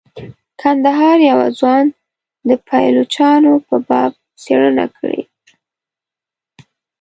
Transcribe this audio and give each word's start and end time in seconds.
کندهار 0.61 1.17
یوه 1.31 1.47
ځوان 1.59 1.85
د 2.49 2.49
پایلوچانو 2.67 3.51
په 3.67 3.75
باب 3.87 4.11
څیړنه 4.41 4.85
کړې. 4.97 5.21